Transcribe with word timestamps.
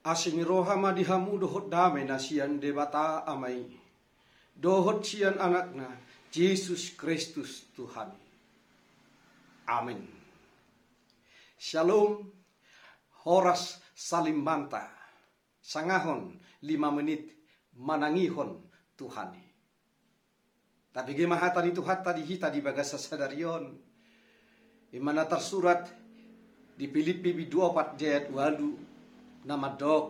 Asini 0.00 0.40
roha 0.40 0.80
ma 0.80 0.96
dihamu 0.96 1.36
dohot 1.36 1.68
damai 1.68 2.08
nasian 2.08 2.56
debata 2.56 3.20
amai. 3.28 3.68
Dohot 4.56 5.04
sian 5.04 5.36
anakna 5.36 5.92
Yesus 6.32 6.96
Kristus 6.96 7.68
Tuhan. 7.76 8.08
Amin. 9.68 10.00
Shalom. 11.60 12.32
Horas 13.28 13.76
salim 13.92 14.40
manta 14.40 14.88
sangahon 15.60 16.40
lima 16.64 16.88
menit 16.88 17.36
manangihon 17.76 18.64
Tuhan. 18.96 19.36
Tapi 20.88 21.10
gimana 21.12 21.52
tadi 21.52 21.76
Tuhan 21.76 22.00
tadi 22.00 22.24
hita 22.24 22.48
di 22.48 22.64
bagasa 22.64 22.96
sadarion. 22.96 23.76
Imana 24.96 25.28
tersurat 25.28 25.84
di 26.72 26.88
Filipi 26.88 27.36
24 27.36 28.00
ayat 28.00 28.32
2 28.32 28.89
Nama 29.40 29.72
Dok, 29.72 30.08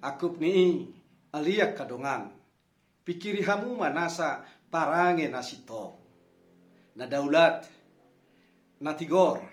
akup 0.00 0.40
ni 0.40 0.88
aliak 1.36 1.76
kadongan. 1.76 2.32
Pikiri 3.04 3.44
hamu 3.44 3.76
manasa 3.76 4.40
parange 4.72 5.28
nasito 5.28 5.92
na 6.96 7.04
daulat 7.04 7.68
na 8.80 8.96
tigor 8.96 9.44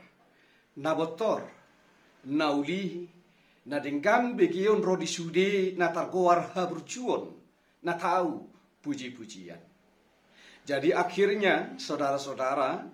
na 0.80 0.96
botor 0.96 1.44
na 2.28 2.52
uli, 2.56 3.08
na 3.68 3.84
denggam 3.84 4.40
begion 4.40 4.80
rodi 4.80 5.08
sude 5.08 5.76
na 5.76 5.92
targoar 5.92 6.56
habrucuon 6.56 7.28
na 7.84 8.00
tahu 8.00 8.48
puji-pujian. 8.80 9.60
Jadi 10.64 10.96
akhirnya 10.96 11.76
saudara-saudara 11.76 12.88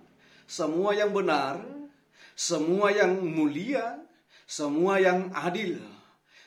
semua 0.46 0.94
yang 0.94 1.14
benar 1.14 1.62
semua 2.34 2.90
yang 2.90 3.14
mulia 3.22 4.02
semua 4.44 5.00
yang 5.00 5.32
adil, 5.32 5.80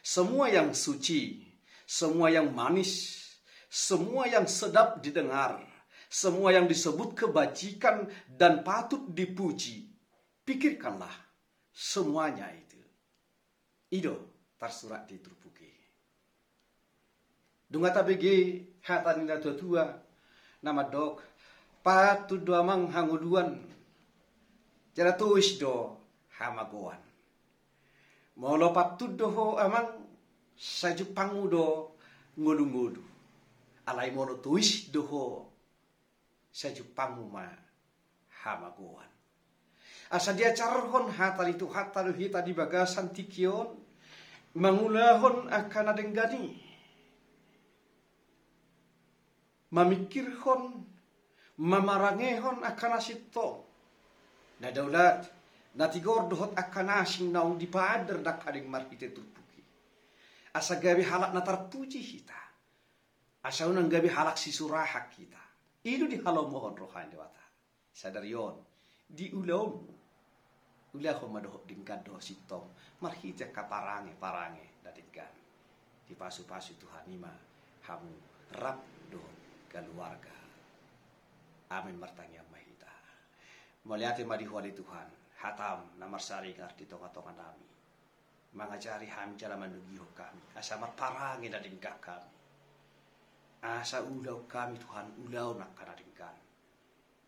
semua 0.01 0.47
yang 0.47 0.71
suci, 0.71 1.43
semua 1.85 2.29
yang 2.29 2.53
manis, 2.53 3.25
semua 3.67 4.29
yang 4.29 4.47
sedap 4.47 5.03
didengar, 5.03 5.59
semua 6.07 6.55
yang 6.55 6.65
disebut 6.65 7.13
kebajikan 7.17 8.07
dan 8.31 8.63
patut 8.63 9.11
dipuji. 9.11 9.91
Pikirkanlah 10.47 11.11
semuanya 11.75 12.47
itu. 12.55 12.79
Ido 13.91 14.15
tersurat 14.55 15.03
di 15.07 15.19
Turpuki. 15.19 15.71
Dunga 17.67 17.91
tabegi 17.91 18.63
hatan 18.87 19.27
tua 19.43 19.53
tua 19.59 19.83
nama 20.63 20.87
dok 20.87 21.19
patut 21.83 22.39
doa 22.39 22.63
mang 22.63 22.87
hanguduan. 22.87 23.59
Jara 24.95 25.13
tuis 25.19 25.59
do 25.59 25.99
hamagoan. 26.39 26.99
Molo 28.37 28.69
doho 29.17 29.57
amang 29.57 29.97
sa 30.53 30.93
Jepangu 30.93 31.49
do 31.49 31.89
ngodu-ngodu. 32.37 33.01
Alai 33.89 34.13
mono 34.13 34.37
tuis 34.37 34.93
doho 34.93 35.49
sa 36.53 36.69
Jepangu 36.69 37.25
ma 37.25 37.49
hamagoan. 38.45 39.09
Asa 40.13 40.37
dia 40.37 40.53
carhon 40.53 41.09
hata 41.09 41.49
itu 41.49 41.65
hata 41.65 42.05
hita 42.13 42.45
di 42.45 42.53
bagasan 42.53 43.09
tikion 43.09 43.73
mangulahon 44.53 45.49
akan 45.49 45.85
adenggani. 45.97 46.61
Mamikirhon 49.73 50.85
mamarangehon 51.57 52.61
akan 52.61 52.91
asito. 53.01 53.65
Na 54.61 54.69
daulat 55.77 55.93
natigor 55.93 56.25
dohot 56.25 56.51
akan 56.57 56.89
asing 57.05 57.29
naung 57.29 57.57
di 57.61 57.69
pader 57.69 58.25
dak 58.25 58.41
ading 58.49 58.65
marhite 58.65 59.13
turpuki. 59.13 59.61
Asa 60.57 60.81
gabi 60.81 61.05
halak 61.05 61.31
na 61.33 61.45
tarpuji 61.45 62.01
kita. 62.01 62.41
Asa 63.45 63.69
unang 63.69 63.85
gabi 63.85 64.09
halak 64.09 64.41
si 64.41 64.49
surahak 64.49 65.13
kita. 65.13 65.39
Itu 65.85 66.09
di 66.09 66.17
halau 66.25 66.49
mohon 66.49 66.73
rohani 66.73 67.13
dewata. 67.13 67.45
Sadarion 67.93 68.57
di 69.05 69.29
ulom. 69.31 69.85
Ulah 70.97 71.13
ko 71.21 71.29
madohot 71.29 71.69
dingkan 71.69 72.01
doh 72.01 72.17
sitong. 72.17 72.73
Marhite 73.05 73.53
kaparange 73.53 74.17
parange 74.17 74.81
dadingkan. 74.81 75.29
Di 76.09 76.17
pasu-pasu 76.17 76.73
Tuhan 76.81 77.05
ima 77.13 77.31
hamu 77.85 78.17
rap 78.57 78.81
doh 79.13 79.29
keluarga. 79.69 80.33
Amin 81.69 81.99
martanya 81.99 82.41
mahita. 82.49 82.89
Melihat 83.85 84.23
di 84.23 84.71
Tuhan 84.73 85.26
hatam 85.37 85.85
namar 86.01 86.17
sari 86.17 86.57
ngarti 86.57 86.89
tonga-tonga 86.89 87.33
nami. 87.37 87.67
Mangajari 88.57 89.05
hami 89.05 89.37
jala 89.37 89.53
manugiho 89.53 90.09
kami. 90.17 90.41
Asa 90.57 90.81
marparangi 90.81 91.53
na 91.53 91.61
dingka 91.61 91.93
kami. 92.01 92.33
Asa 93.61 94.01
ulau 94.01 94.49
kami 94.49 94.81
Tuhan 94.81 95.13
ulau 95.21 95.53
nak 95.53 95.77
kanadingkan. 95.77 96.33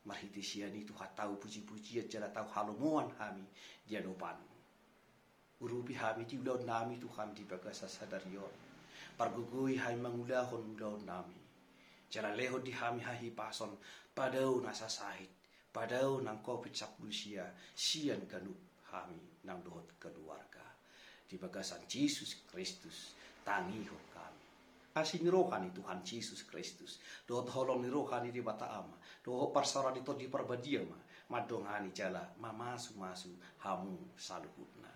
Marhiti 0.10 0.42
siya 0.42 0.74
ni 0.74 0.88
Tuhan 0.90 1.14
tahu 1.14 1.38
puji-pujian 1.38 2.10
jala 2.10 2.34
tahu 2.34 2.50
halomuan 2.50 3.14
kami 3.14 3.46
dia 3.86 4.02
dopan. 4.02 4.38
Urupi 5.62 5.94
hami 5.94 6.26
di 6.26 6.42
ulau 6.42 6.58
nami 6.66 6.98
Tuhan 6.98 7.38
di 7.38 7.46
bagasa 7.46 7.86
sadarion. 7.86 8.50
Pargugui 9.14 9.78
hai 9.78 9.94
mangulahon 9.94 10.74
ulau 10.74 10.98
nami. 11.06 11.38
Jala 12.10 12.34
leho 12.34 12.58
di 12.58 12.74
hami 12.74 13.06
hahi 13.06 13.30
pason 13.30 13.78
padau 14.18 14.58
nasa 14.66 14.90
sahit 14.90 15.30
padau 15.70 16.20
nang 16.22 16.42
kopi 16.42 16.74
pecak 16.74 16.98
manusia 16.98 17.46
sian 17.78 18.26
kanu 18.26 18.54
kami 18.90 19.46
nang 19.46 19.62
dohot 19.62 19.98
keluarga. 20.02 20.66
Di 21.30 21.38
bagasan 21.38 21.86
Yesus 21.86 22.42
Kristus 22.50 23.14
tangi 23.46 23.86
ho 23.86 23.98
kami. 24.10 24.46
Asing 24.98 25.30
rohani 25.30 25.70
Tuhan 25.70 26.02
Yesus 26.02 26.42
Kristus. 26.50 26.98
Dohot 27.30 27.54
holong 27.54 27.86
rohani 27.86 28.34
di 28.34 28.42
bata 28.42 28.74
ama. 28.74 28.98
Doho 29.22 29.54
parsara 29.54 29.94
di 29.94 30.02
di 30.02 30.26
perbadia 30.26 30.82
ma 30.82 30.98
madongani 31.30 31.94
jala 31.94 32.26
mamasu 32.42 32.98
masu 32.98 33.30
hamu 33.62 34.18
saluhutna. 34.18 34.90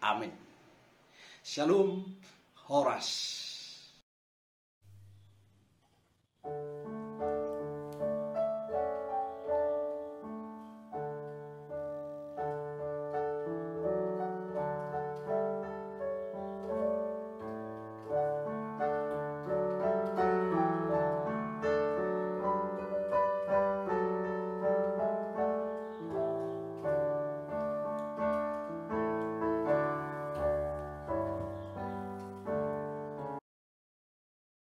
Amin. 0.00 0.32
Shalom 1.44 2.16
horas. 2.72 3.40
thank 6.42 6.86
you 6.86 6.91